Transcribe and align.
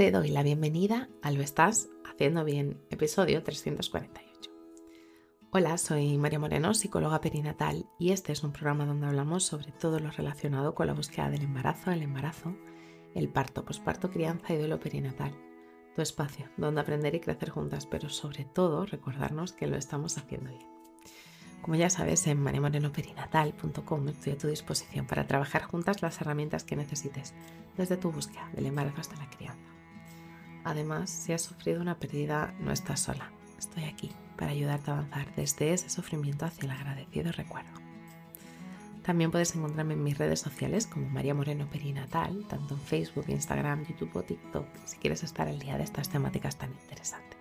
Te 0.00 0.10
doy 0.10 0.30
la 0.30 0.42
bienvenida 0.42 1.10
a 1.20 1.30
Lo 1.30 1.42
Estás 1.42 1.90
Haciendo 2.10 2.42
Bien, 2.42 2.80
episodio 2.88 3.42
348. 3.42 4.50
Hola, 5.50 5.76
soy 5.76 6.16
María 6.16 6.38
Moreno, 6.38 6.72
psicóloga 6.72 7.20
perinatal, 7.20 7.84
y 7.98 8.12
este 8.12 8.32
es 8.32 8.42
un 8.42 8.50
programa 8.50 8.86
donde 8.86 9.08
hablamos 9.08 9.44
sobre 9.44 9.72
todo 9.72 10.00
lo 10.00 10.10
relacionado 10.10 10.74
con 10.74 10.86
la 10.86 10.94
búsqueda 10.94 11.28
del 11.28 11.42
embarazo, 11.42 11.90
el 11.90 12.00
embarazo, 12.00 12.56
el 13.14 13.28
parto, 13.28 13.66
posparto, 13.66 14.10
crianza 14.10 14.54
y 14.54 14.56
duelo 14.56 14.80
perinatal. 14.80 15.34
Tu 15.94 16.00
espacio 16.00 16.48
donde 16.56 16.80
aprender 16.80 17.14
y 17.14 17.20
crecer 17.20 17.50
juntas, 17.50 17.84
pero 17.84 18.08
sobre 18.08 18.46
todo 18.46 18.86
recordarnos 18.86 19.52
que 19.52 19.66
lo 19.66 19.76
estamos 19.76 20.16
haciendo 20.16 20.48
bien. 20.48 20.66
Como 21.60 21.76
ya 21.76 21.90
sabes, 21.90 22.26
en 22.26 22.40
mariamorenoperinatal.com 22.40 24.08
estoy 24.08 24.32
a 24.32 24.38
tu 24.38 24.48
disposición 24.48 25.06
para 25.06 25.26
trabajar 25.26 25.64
juntas 25.64 26.00
las 26.00 26.22
herramientas 26.22 26.64
que 26.64 26.76
necesites, 26.76 27.34
desde 27.76 27.98
tu 27.98 28.10
búsqueda 28.10 28.48
del 28.54 28.64
embarazo 28.64 29.02
hasta 29.02 29.16
la 29.16 29.28
crianza. 29.28 29.79
Además, 30.70 31.10
si 31.10 31.32
has 31.32 31.42
sufrido 31.42 31.80
una 31.80 31.98
pérdida, 31.98 32.54
no 32.60 32.70
estás 32.70 33.00
sola. 33.00 33.32
Estoy 33.58 33.82
aquí 33.86 34.12
para 34.38 34.52
ayudarte 34.52 34.92
a 34.92 34.94
avanzar 34.94 35.34
desde 35.34 35.72
ese 35.72 35.90
sufrimiento 35.90 36.44
hacia 36.44 36.66
el 36.66 36.70
agradecido 36.70 37.32
recuerdo. 37.32 37.72
También 39.02 39.32
puedes 39.32 39.56
encontrarme 39.56 39.94
en 39.94 40.04
mis 40.04 40.16
redes 40.16 40.38
sociales 40.38 40.86
como 40.86 41.08
María 41.08 41.34
Moreno 41.34 41.68
Perinatal, 41.68 42.46
tanto 42.46 42.74
en 42.74 42.80
Facebook, 42.82 43.24
Instagram, 43.26 43.84
YouTube 43.84 44.14
o 44.14 44.22
TikTok, 44.22 44.64
si 44.84 44.96
quieres 44.98 45.24
estar 45.24 45.48
al 45.48 45.58
día 45.58 45.76
de 45.76 45.82
estas 45.82 46.08
temáticas 46.08 46.56
tan 46.56 46.70
interesantes. 46.70 47.40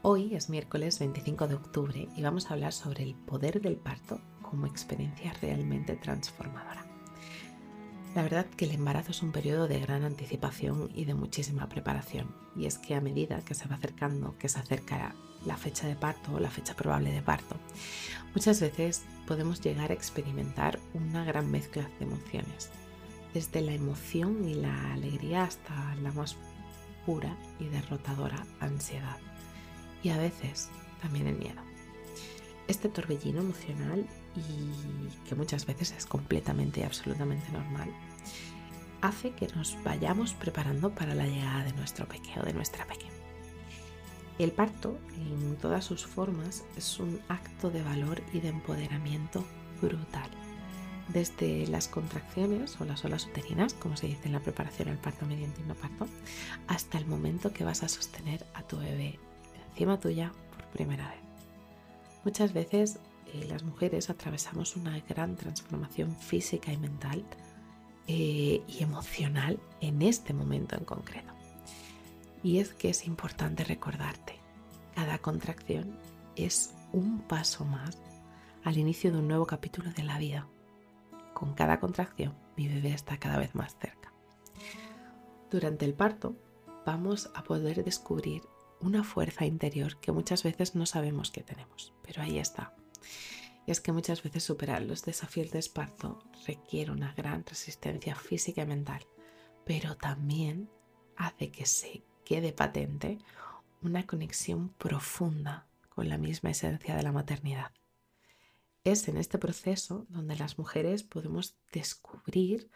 Hoy 0.00 0.34
es 0.34 0.48
miércoles 0.48 0.98
25 1.00 1.48
de 1.48 1.54
octubre 1.56 2.08
y 2.16 2.22
vamos 2.22 2.50
a 2.50 2.54
hablar 2.54 2.72
sobre 2.72 3.02
el 3.02 3.14
poder 3.14 3.60
del 3.60 3.76
parto 3.76 4.22
como 4.40 4.64
experiencia 4.64 5.34
realmente 5.42 5.96
transformadora. 5.96 6.89
La 8.14 8.22
verdad 8.22 8.46
que 8.46 8.64
el 8.64 8.72
embarazo 8.72 9.12
es 9.12 9.22
un 9.22 9.30
periodo 9.30 9.68
de 9.68 9.78
gran 9.78 10.02
anticipación 10.02 10.90
y 10.94 11.04
de 11.04 11.14
muchísima 11.14 11.68
preparación. 11.68 12.34
Y 12.56 12.66
es 12.66 12.76
que 12.78 12.96
a 12.96 13.00
medida 13.00 13.44
que 13.44 13.54
se 13.54 13.68
va 13.68 13.76
acercando, 13.76 14.36
que 14.36 14.48
se 14.48 14.58
acerca 14.58 15.14
la 15.46 15.56
fecha 15.56 15.86
de 15.86 15.94
parto 15.94 16.32
o 16.32 16.40
la 16.40 16.50
fecha 16.50 16.74
probable 16.74 17.12
de 17.12 17.22
parto, 17.22 17.56
muchas 18.34 18.60
veces 18.60 19.04
podemos 19.28 19.60
llegar 19.60 19.90
a 19.90 19.94
experimentar 19.94 20.80
una 20.92 21.24
gran 21.24 21.50
mezcla 21.50 21.88
de 21.98 22.04
emociones. 22.04 22.70
Desde 23.32 23.60
la 23.60 23.72
emoción 23.72 24.48
y 24.48 24.54
la 24.54 24.92
alegría 24.92 25.44
hasta 25.44 25.94
la 26.02 26.10
más 26.10 26.36
pura 27.06 27.36
y 27.60 27.66
derrotadora 27.66 28.44
ansiedad 28.58 29.18
y 30.02 30.08
a 30.08 30.18
veces 30.18 30.68
también 31.00 31.26
el 31.26 31.36
miedo. 31.36 31.60
Este 32.68 32.88
torbellino 32.88 33.40
emocional, 33.40 34.06
y 34.36 35.28
que 35.28 35.34
muchas 35.34 35.66
veces 35.66 35.92
es 35.92 36.06
completamente 36.06 36.80
y 36.80 36.82
absolutamente 36.84 37.50
normal, 37.52 37.90
hace 39.00 39.32
que 39.32 39.48
nos 39.48 39.76
vayamos 39.82 40.34
preparando 40.34 40.90
para 40.90 41.14
la 41.14 41.26
llegada 41.26 41.64
de 41.64 41.72
nuestro 41.72 42.06
pequeño 42.06 42.42
o 42.42 42.46
de 42.46 42.52
nuestra 42.52 42.86
pequeña. 42.86 43.10
El 44.38 44.52
parto, 44.52 44.98
en 45.16 45.56
todas 45.56 45.84
sus 45.84 46.06
formas, 46.06 46.64
es 46.76 46.98
un 46.98 47.20
acto 47.28 47.70
de 47.70 47.82
valor 47.82 48.22
y 48.32 48.40
de 48.40 48.48
empoderamiento 48.48 49.44
brutal. 49.82 50.30
Desde 51.08 51.66
las 51.66 51.88
contracciones 51.88 52.80
o 52.80 52.84
las 52.84 53.04
olas 53.04 53.26
uterinas, 53.26 53.74
como 53.74 53.96
se 53.96 54.06
dice 54.06 54.26
en 54.26 54.32
la 54.32 54.40
preparación 54.40 54.88
al 54.88 54.98
parto 54.98 55.26
mediante 55.26 55.60
parto, 55.74 56.06
hasta 56.68 56.98
el 56.98 57.06
momento 57.06 57.52
que 57.52 57.64
vas 57.64 57.82
a 57.82 57.88
sostener 57.88 58.46
a 58.54 58.62
tu 58.62 58.78
bebé 58.78 59.18
encima 59.70 59.98
tuya 59.98 60.32
por 60.54 60.64
primera 60.66 61.08
vez. 61.08 61.20
Muchas 62.24 62.52
veces 62.52 62.98
eh, 63.32 63.46
las 63.48 63.62
mujeres 63.62 64.10
atravesamos 64.10 64.76
una 64.76 64.98
gran 65.00 65.36
transformación 65.36 66.16
física 66.16 66.72
y 66.72 66.76
mental 66.76 67.24
eh, 68.06 68.62
y 68.66 68.82
emocional 68.82 69.60
en 69.80 70.02
este 70.02 70.32
momento 70.32 70.76
en 70.76 70.84
concreto. 70.84 71.32
Y 72.42 72.58
es 72.58 72.72
que 72.72 72.90
es 72.90 73.06
importante 73.06 73.64
recordarte, 73.64 74.38
cada 74.94 75.18
contracción 75.18 75.98
es 76.36 76.74
un 76.92 77.20
paso 77.20 77.64
más 77.64 77.98
al 78.64 78.78
inicio 78.78 79.12
de 79.12 79.18
un 79.18 79.28
nuevo 79.28 79.46
capítulo 79.46 79.90
de 79.92 80.02
la 80.02 80.18
vida. 80.18 80.48
Con 81.34 81.54
cada 81.54 81.78
contracción 81.80 82.34
mi 82.56 82.68
bebé 82.68 82.92
está 82.92 83.18
cada 83.18 83.38
vez 83.38 83.54
más 83.54 83.76
cerca. 83.78 84.12
Durante 85.50 85.84
el 85.84 85.94
parto 85.94 86.36
vamos 86.84 87.30
a 87.34 87.44
poder 87.44 87.84
descubrir 87.84 88.42
una 88.80 89.04
fuerza 89.04 89.44
interior 89.44 89.98
que 89.98 90.12
muchas 90.12 90.42
veces 90.42 90.74
no 90.74 90.86
sabemos 90.86 91.30
que 91.30 91.42
tenemos, 91.42 91.92
pero 92.02 92.22
ahí 92.22 92.38
está. 92.38 92.74
Es 93.70 93.80
que 93.80 93.92
muchas 93.92 94.24
veces 94.24 94.42
superar 94.42 94.82
los 94.82 95.04
desafíos 95.04 95.52
de 95.52 95.62
parto 95.72 96.18
requiere 96.44 96.90
una 96.90 97.14
gran 97.14 97.46
resistencia 97.46 98.16
física 98.16 98.62
y 98.62 98.66
mental, 98.66 99.06
pero 99.64 99.96
también 99.96 100.68
hace 101.14 101.52
que 101.52 101.66
se 101.66 102.02
quede 102.24 102.52
patente 102.52 103.18
una 103.80 104.08
conexión 104.08 104.70
profunda 104.70 105.68
con 105.88 106.08
la 106.08 106.18
misma 106.18 106.50
esencia 106.50 106.96
de 106.96 107.04
la 107.04 107.12
maternidad. 107.12 107.70
Es 108.82 109.06
en 109.06 109.16
este 109.16 109.38
proceso 109.38 110.04
donde 110.08 110.34
las 110.34 110.58
mujeres 110.58 111.04
podemos 111.04 111.54
descubrir 111.70 112.68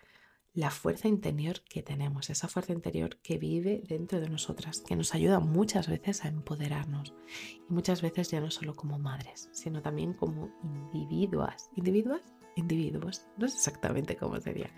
la 0.54 0.70
fuerza 0.70 1.09
interior 1.09 1.62
que 1.69 1.82
tenemos, 1.82 2.31
esa 2.31 2.47
fuerza 2.47 2.72
interior 2.72 3.19
que 3.22 3.38
vive 3.38 3.82
dentro 3.88 4.20
de 4.20 4.28
nosotras, 4.28 4.82
que 4.87 4.94
nos 4.94 5.12
ayuda 5.12 5.41
muchas 5.41 5.88
veces 5.88 6.25
a 6.25 6.28
empoderarnos. 6.28 7.12
Y 7.69 7.72
muchas 7.72 8.03
veces 8.03 8.31
ya 8.31 8.41
no 8.41 8.53
solo 8.53 8.75
como 8.75 8.98
madres, 9.00 9.48
sino 9.53 9.82
también 9.82 10.15
como 10.15 10.53
individuas. 10.62 11.70
¿Individuas? 11.75 12.22
Individuos. 12.54 13.26
No 13.37 13.48
sé 13.48 13.56
exactamente 13.56 14.16
cómo 14.16 14.41
sería. 14.41 14.70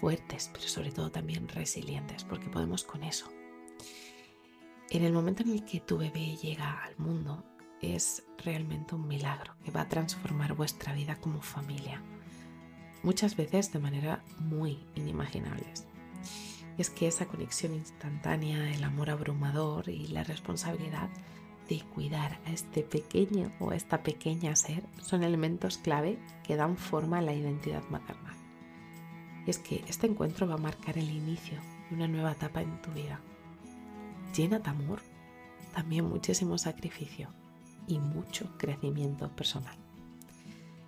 Fuertes, 0.00 0.50
pero 0.52 0.66
sobre 0.66 0.90
todo 0.90 1.12
también 1.12 1.46
resilientes, 1.48 2.24
porque 2.24 2.48
podemos 2.48 2.82
con 2.82 3.04
eso. 3.04 3.28
En 4.90 5.04
el 5.04 5.12
momento 5.12 5.44
en 5.44 5.50
el 5.50 5.64
que 5.64 5.80
tu 5.80 5.98
bebé 5.98 6.36
llega 6.36 6.82
al 6.82 6.96
mundo, 6.98 7.44
es 7.80 8.24
realmente 8.44 8.96
un 8.96 9.06
milagro 9.06 9.54
que 9.64 9.70
va 9.70 9.82
a 9.82 9.88
transformar 9.88 10.54
vuestra 10.54 10.94
vida 10.94 11.20
como 11.20 11.42
familia 11.42 12.02
muchas 13.02 13.36
veces 13.36 13.72
de 13.72 13.78
manera 13.78 14.22
muy 14.38 14.78
inimaginables. 14.94 15.86
Y 16.76 16.82
es 16.82 16.90
que 16.90 17.06
esa 17.06 17.26
conexión 17.26 17.74
instantánea, 17.74 18.74
el 18.74 18.84
amor 18.84 19.10
abrumador 19.10 19.88
y 19.88 20.08
la 20.08 20.24
responsabilidad 20.24 21.08
de 21.68 21.80
cuidar 21.80 22.38
a 22.46 22.52
este 22.52 22.82
pequeño 22.82 23.52
o 23.58 23.70
a 23.70 23.76
esta 23.76 24.02
pequeña 24.02 24.54
ser 24.54 24.84
son 25.00 25.22
elementos 25.22 25.78
clave 25.78 26.18
que 26.44 26.56
dan 26.56 26.76
forma 26.76 27.18
a 27.18 27.22
la 27.22 27.34
identidad 27.34 27.82
maternal. 27.88 28.34
Y 29.46 29.50
es 29.50 29.58
que 29.58 29.84
este 29.88 30.06
encuentro 30.06 30.46
va 30.46 30.54
a 30.54 30.58
marcar 30.58 30.98
el 30.98 31.10
inicio 31.10 31.58
de 31.88 31.96
una 31.96 32.08
nueva 32.08 32.32
etapa 32.32 32.62
en 32.62 32.80
tu 32.82 32.90
vida. 32.92 33.20
Llena 34.36 34.58
de 34.58 34.70
amor, 34.70 35.00
también 35.72 36.08
muchísimo 36.08 36.58
sacrificio 36.58 37.30
y 37.86 37.98
mucho 37.98 38.56
crecimiento 38.58 39.28
personal. 39.30 39.85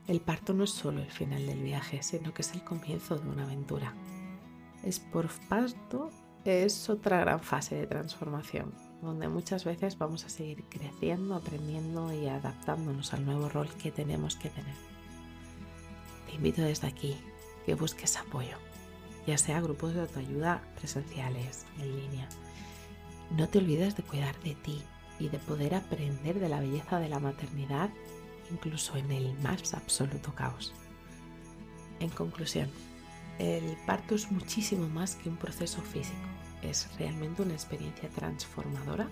El 0.08 0.20
parto 0.20 0.54
no 0.54 0.64
es 0.64 0.70
solo 0.70 1.00
el 1.00 1.10
final 1.10 1.46
del 1.46 1.62
viaje, 1.62 2.02
sino 2.02 2.32
que 2.32 2.41
es 2.41 2.54
el 2.54 2.64
comienzo 2.64 3.19
de 3.19 3.28
una 3.28 3.44
aventura. 3.44 3.94
Es 4.82 5.00
por 5.00 5.28
parto 5.48 6.10
es 6.46 6.88
otra 6.88 7.20
gran 7.20 7.41
fase 7.41 7.74
de 7.74 7.86
transformación, 7.86 8.72
donde 9.02 9.28
muchas 9.28 9.66
veces 9.66 9.98
vamos 9.98 10.24
a 10.24 10.30
seguir 10.30 10.64
creciendo, 10.70 11.34
aprendiendo 11.34 12.10
y 12.12 12.26
adaptándonos 12.26 13.12
al 13.12 13.26
nuevo 13.26 13.50
rol 13.50 13.68
que 13.74 13.91
tenemos 13.91 14.36
que 14.36 14.48
tener. 14.48 14.74
Te 16.26 16.36
invito 16.36 16.62
desde 16.62 16.86
aquí 16.86 17.14
que 17.66 17.74
busques 17.74 18.16
apoyo, 18.16 18.56
ya 19.26 19.36
sea 19.36 19.60
grupos 19.60 19.92
de 19.92 20.00
autoayuda 20.00 20.62
presenciales, 20.78 21.66
en 21.78 21.97
línea. 21.97 22.28
No 23.36 23.47
te 23.47 23.58
olvides 23.58 23.94
de 23.94 24.04
cuidar 24.04 24.41
de 24.41 24.54
ti 24.54 24.82
y 25.20 25.28
de 25.28 25.38
poder 25.38 25.74
aprender 25.74 26.41
de 26.41 26.48
la 26.48 26.60
belleza 26.60 26.98
de 26.98 27.10
la 27.10 27.18
maternidad 27.18 27.91
incluso 28.50 28.97
en 28.97 29.10
el 29.10 29.38
más 29.41 29.75
absoluto 29.75 30.34
caos. 30.34 30.75
En 32.00 32.10
conclusión, 32.10 32.70
el 33.38 33.76
parto 33.86 34.14
es 34.14 34.31
muchísimo 34.31 34.88
más 34.88 35.16
que 35.16 35.28
un 35.28 35.36
proceso 35.36 35.81
físico, 35.82 36.19
es 36.62 36.88
realmente 36.98 37.42
una 37.42 37.54
experiencia 37.54 38.09
transformadora 38.09 39.09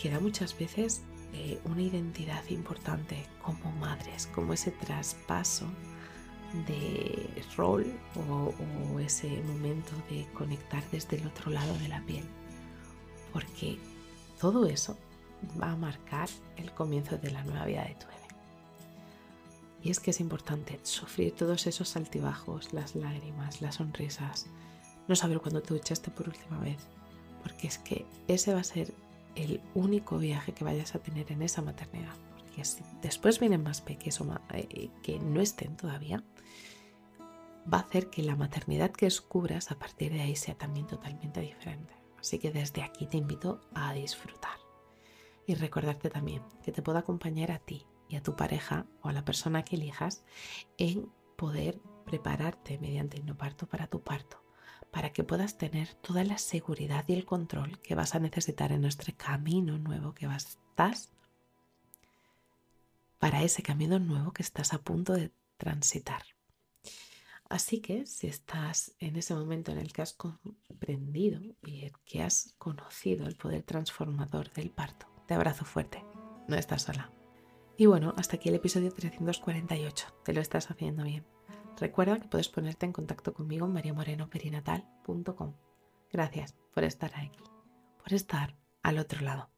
que 0.00 0.10
da 0.10 0.20
muchas 0.20 0.58
veces 0.58 1.02
eh, 1.32 1.60
una 1.64 1.82
identidad 1.82 2.42
importante 2.48 3.26
como 3.42 3.70
madres, 3.72 4.28
como 4.28 4.52
ese 4.52 4.70
traspaso 4.70 5.66
de 6.66 7.44
rol 7.56 7.84
o, 8.28 9.00
ese 9.00 9.28
momento 9.42 9.92
de 10.08 10.26
conectar 10.32 10.82
desde 10.92 11.16
el 11.16 11.26
otro 11.26 11.50
lado 11.50 11.76
de 11.78 11.88
la 11.88 12.00
piel. 12.02 12.24
Porque 13.32 13.78
todo 14.40 14.66
eso 14.66 14.96
va 15.60 15.72
a 15.72 15.76
marcar 15.76 16.28
el 16.56 16.72
comienzo 16.72 17.18
de 17.18 17.32
la 17.32 17.42
nueva 17.42 17.66
vida 17.66 17.82
de 17.82 17.94
tu 17.96 18.06
bebé. 18.06 18.23
Y 19.84 19.90
es 19.90 20.00
que 20.00 20.12
es 20.12 20.20
importante 20.20 20.80
sufrir 20.82 21.34
todos 21.34 21.66
esos 21.66 21.94
altibajos, 21.94 22.72
las 22.72 22.94
lágrimas, 22.94 23.60
las 23.60 23.74
sonrisas, 23.76 24.46
no 25.06 25.14
saber 25.14 25.40
cuándo 25.40 25.60
te 25.60 25.74
duchaste 25.74 26.10
por 26.10 26.26
última 26.26 26.58
vez, 26.58 26.78
porque 27.42 27.66
es 27.66 27.76
que 27.76 28.06
ese 28.26 28.54
va 28.54 28.60
a 28.60 28.64
ser 28.64 28.94
el 29.34 29.60
único 29.74 30.16
viaje 30.16 30.52
que 30.52 30.64
vayas 30.64 30.94
a 30.94 31.00
tener 31.00 31.30
en 31.30 31.42
esa 31.42 31.60
maternidad. 31.60 32.14
Porque 32.38 32.64
si 32.64 32.82
después 33.02 33.38
vienen 33.38 33.62
más 33.62 33.82
pequeños 33.82 34.22
eh, 34.54 34.88
que 35.02 35.18
no 35.18 35.42
estén 35.42 35.76
todavía, 35.76 36.24
va 37.70 37.78
a 37.78 37.82
hacer 37.82 38.08
que 38.08 38.22
la 38.22 38.36
maternidad 38.36 38.90
que 38.90 39.04
descubras 39.04 39.70
a 39.70 39.78
partir 39.78 40.14
de 40.14 40.22
ahí 40.22 40.34
sea 40.34 40.54
también 40.54 40.86
totalmente 40.86 41.42
diferente. 41.42 41.92
Así 42.18 42.38
que 42.38 42.50
desde 42.50 42.82
aquí 42.82 43.04
te 43.04 43.18
invito 43.18 43.60
a 43.74 43.92
disfrutar. 43.92 44.56
Y 45.46 45.56
recordarte 45.56 46.08
también 46.08 46.40
que 46.62 46.72
te 46.72 46.80
puedo 46.80 46.96
acompañar 46.96 47.52
a 47.52 47.58
ti 47.58 47.84
a 48.16 48.22
tu 48.22 48.36
pareja 48.36 48.86
o 49.02 49.08
a 49.08 49.12
la 49.12 49.24
persona 49.24 49.64
que 49.64 49.76
elijas 49.76 50.24
en 50.78 51.10
poder 51.36 51.80
prepararte 52.04 52.78
mediante 52.78 53.16
el 53.16 53.26
no 53.26 53.36
parto 53.36 53.66
para 53.66 53.86
tu 53.86 54.02
parto, 54.02 54.42
para 54.90 55.12
que 55.12 55.24
puedas 55.24 55.58
tener 55.58 55.94
toda 55.94 56.24
la 56.24 56.38
seguridad 56.38 57.04
y 57.08 57.14
el 57.14 57.24
control 57.24 57.80
que 57.80 57.94
vas 57.94 58.14
a 58.14 58.20
necesitar 58.20 58.72
en 58.72 58.82
nuestro 58.82 59.12
camino 59.16 59.78
nuevo 59.78 60.14
que 60.14 60.26
vas, 60.26 60.46
estás, 60.46 61.10
para 63.18 63.42
ese 63.42 63.62
camino 63.62 63.98
nuevo 63.98 64.32
que 64.32 64.42
estás 64.42 64.74
a 64.74 64.82
punto 64.82 65.14
de 65.14 65.32
transitar. 65.56 66.22
Así 67.48 67.80
que 67.80 68.06
si 68.06 68.26
estás 68.26 68.94
en 68.98 69.16
ese 69.16 69.34
momento 69.34 69.70
en 69.72 69.78
el 69.78 69.92
que 69.92 70.02
has 70.02 70.12
comprendido 70.12 71.40
y 71.62 71.90
que 72.04 72.22
has 72.22 72.54
conocido 72.58 73.26
el 73.26 73.36
poder 73.36 73.62
transformador 73.62 74.52
del 74.52 74.70
parto, 74.70 75.06
te 75.26 75.34
abrazo 75.34 75.64
fuerte, 75.64 76.04
no 76.48 76.56
estás 76.56 76.82
sola. 76.82 77.10
Y 77.76 77.86
bueno, 77.86 78.14
hasta 78.16 78.36
aquí 78.36 78.50
el 78.50 78.54
episodio 78.54 78.92
348, 78.92 80.06
te 80.24 80.32
lo 80.32 80.40
estás 80.40 80.70
haciendo 80.70 81.02
bien. 81.02 81.26
Recuerda 81.76 82.20
que 82.20 82.28
puedes 82.28 82.48
ponerte 82.48 82.86
en 82.86 82.92
contacto 82.92 83.34
conmigo 83.34 83.66
en 83.66 83.72
mariamorenoperinatal.com. 83.72 85.54
Gracias 86.12 86.54
por 86.72 86.84
estar 86.84 87.10
aquí, 87.16 87.42
por 88.00 88.12
estar 88.12 88.56
al 88.82 88.98
otro 88.98 89.22
lado. 89.22 89.50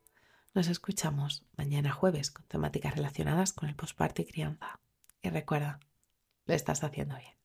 Nos 0.54 0.68
escuchamos 0.68 1.44
mañana 1.58 1.92
jueves 1.92 2.30
con 2.30 2.46
temáticas 2.46 2.96
relacionadas 2.96 3.52
con 3.52 3.68
el 3.68 3.76
posparto 3.76 4.22
y 4.22 4.24
crianza. 4.24 4.80
Y 5.20 5.28
recuerda, 5.28 5.80
lo 6.46 6.54
estás 6.54 6.82
haciendo 6.82 7.16
bien. 7.16 7.35